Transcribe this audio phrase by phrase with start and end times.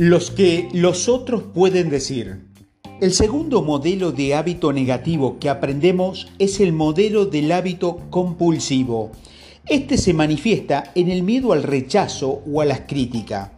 [0.00, 2.44] Los que los otros pueden decir.
[3.00, 9.10] El segundo modelo de hábito negativo que aprendemos es el modelo del hábito compulsivo.
[9.66, 13.50] Este se manifiesta en el miedo al rechazo o a las críticas.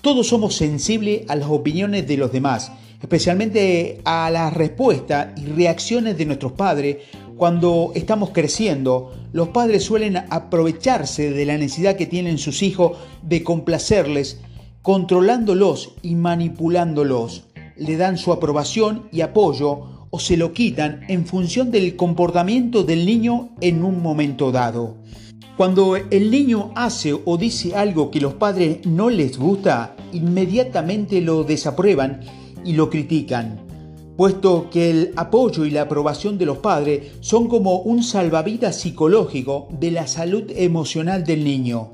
[0.00, 2.70] Todos somos sensibles a las opiniones de los demás,
[3.02, 6.98] especialmente a la respuesta y reacciones de nuestros padres
[7.36, 9.16] cuando estamos creciendo.
[9.32, 14.38] Los padres suelen aprovecharse de la necesidad que tienen sus hijos de complacerles
[14.88, 17.42] controlándolos y manipulándolos.
[17.76, 23.04] Le dan su aprobación y apoyo o se lo quitan en función del comportamiento del
[23.04, 24.96] niño en un momento dado.
[25.58, 31.44] Cuando el niño hace o dice algo que los padres no les gusta, inmediatamente lo
[31.44, 32.20] desaprueban
[32.64, 33.60] y lo critican,
[34.16, 39.68] puesto que el apoyo y la aprobación de los padres son como un salvavidas psicológico
[39.78, 41.90] de la salud emocional del niño.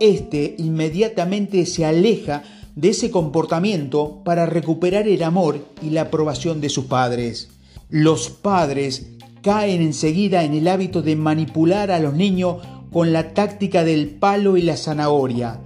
[0.00, 2.44] Este inmediatamente se aleja
[2.76, 7.48] de ese comportamiento para recuperar el amor y la aprobación de sus padres.
[7.90, 9.10] Los padres
[9.42, 12.58] caen enseguida en el hábito de manipular a los niños
[12.92, 15.60] con la táctica del palo y la zanahoria.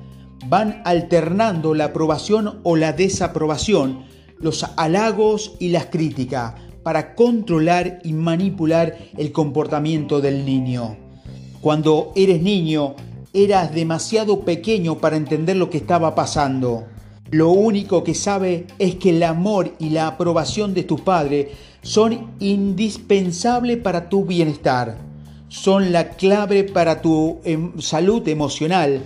[0.49, 4.05] Van alternando la aprobación o la desaprobación,
[4.39, 10.97] los halagos y las críticas, para controlar y manipular el comportamiento del niño.
[11.61, 12.97] Cuando eres niño,
[13.33, 16.87] eras demasiado pequeño para entender lo que estaba pasando.
[17.31, 21.49] Lo único que sabe es que el amor y la aprobación de tus padres
[21.81, 24.99] son indispensables para tu bienestar.
[25.49, 29.03] Son la clave para tu em, salud emocional.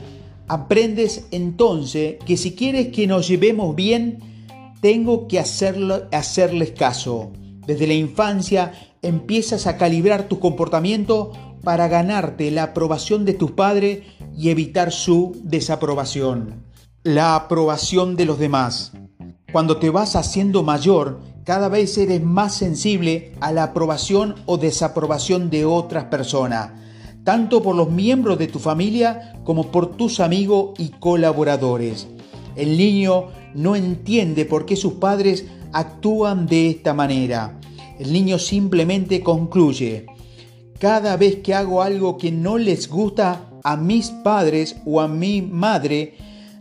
[0.48, 4.18] Aprendes entonces que si quieres que nos llevemos bien,
[4.80, 7.30] tengo que hacerles caso.
[7.66, 11.32] Desde la infancia empiezas a calibrar tu comportamiento
[11.66, 14.04] para ganarte la aprobación de tus padres
[14.38, 16.62] y evitar su desaprobación.
[17.02, 18.92] La aprobación de los demás.
[19.50, 25.50] Cuando te vas haciendo mayor, cada vez eres más sensible a la aprobación o desaprobación
[25.50, 26.70] de otras personas,
[27.24, 32.06] tanto por los miembros de tu familia como por tus amigos y colaboradores.
[32.54, 33.24] El niño
[33.56, 37.58] no entiende por qué sus padres actúan de esta manera.
[37.98, 40.06] El niño simplemente concluye,
[40.78, 45.42] cada vez que hago algo que no les gusta a mis padres o a mi
[45.42, 46.14] madre,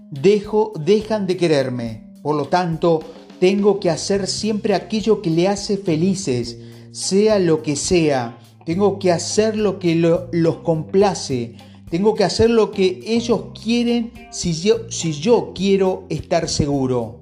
[0.09, 2.03] dejo, dejan de quererme.
[2.21, 3.01] Por lo tanto,
[3.39, 6.57] tengo que hacer siempre aquello que le hace felices,
[6.91, 8.39] sea lo que sea.
[8.65, 11.55] Tengo que hacer lo que los complace.
[11.89, 17.21] Tengo que hacer lo que ellos quieren si yo, si yo quiero estar seguro.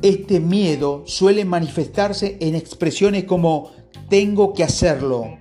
[0.00, 3.70] Este miedo suele manifestarse en expresiones como
[4.08, 5.38] tengo que hacerlo,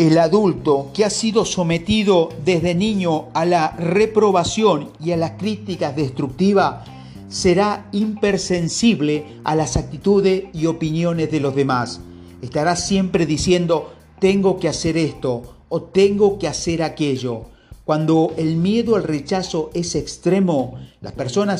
[0.00, 5.94] el adulto que ha sido sometido desde niño a la reprobación y a las críticas
[5.94, 6.88] destructivas
[7.28, 12.00] será impersensible a las actitudes y opiniones de los demás.
[12.40, 17.42] Estará siempre diciendo, tengo que hacer esto o tengo que hacer aquello.
[17.84, 21.58] Cuando el miedo al rechazo es extremo, la persona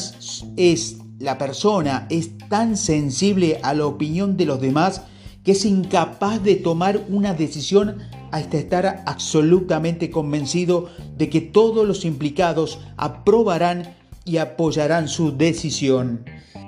[2.08, 5.02] es tan sensible a la opinión de los demás
[5.44, 7.98] que es incapaz de tomar una decisión
[8.30, 16.24] hasta estar absolutamente convencido de que todos los implicados aprobarán y apoyarán su decisión.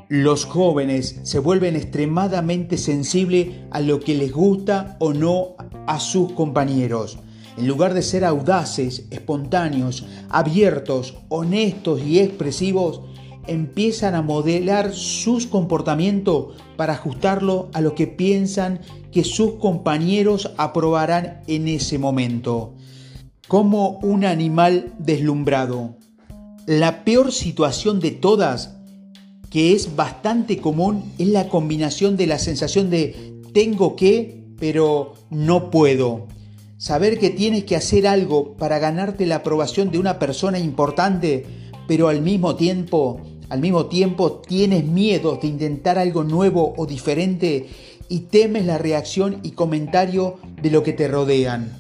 [0.09, 5.57] Los jóvenes se vuelven extremadamente sensibles a lo que les gusta o no
[5.87, 7.19] a sus compañeros.
[7.57, 13.03] En lugar de ser audaces, espontáneos, abiertos, honestos y expresivos,
[13.47, 18.81] empiezan a modelar sus comportamientos para ajustarlo a lo que piensan
[19.11, 22.75] que sus compañeros aprobarán en ese momento.
[23.49, 25.97] Como un animal deslumbrado.
[26.67, 28.77] La peor situación de todas,
[29.51, 35.71] que es bastante común, es la combinación de la sensación de tengo que, pero no
[35.71, 36.29] puedo.
[36.79, 41.45] Saber que tienes que hacer algo para ganarte la aprobación de una persona importante,
[41.87, 43.21] pero al mismo tiempo
[43.53, 47.69] al mismo tiempo tienes miedo de intentar algo nuevo o diferente
[48.09, 51.71] y temes la reacción y comentario de lo que te rodean.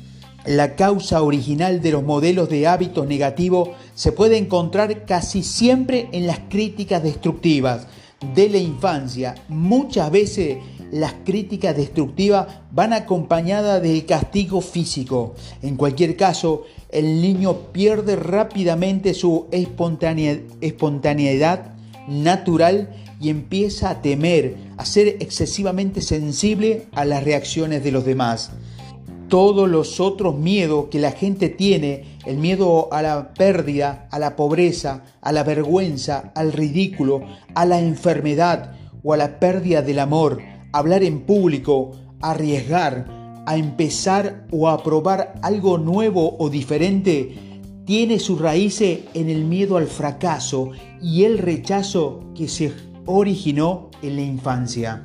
[0.44, 6.26] La causa original de los modelos de hábitos negativos se puede encontrar casi siempre en
[6.26, 7.86] las críticas destructivas
[8.34, 9.34] de la infancia.
[9.48, 10.58] Muchas veces
[10.92, 15.34] las críticas destructivas van acompañadas del castigo físico.
[15.62, 21.74] En cualquier caso, el niño pierde rápidamente su espontaneidad
[22.06, 28.52] natural y empieza a temer, a ser excesivamente sensible a las reacciones de los demás.
[29.28, 34.36] todos los otros miedos que la gente tiene, el miedo a la pérdida, a la
[34.36, 37.22] pobreza, a la vergüenza, al ridículo,
[37.54, 40.42] a la enfermedad o a la pérdida del amor,
[40.72, 43.06] hablar en público, arriesgar,
[43.46, 47.34] a empezar o a probar algo nuevo o diferente,
[47.84, 50.70] tiene su raíces en el miedo al fracaso
[51.00, 52.72] y el rechazo que se
[53.06, 55.04] originó en la infancia.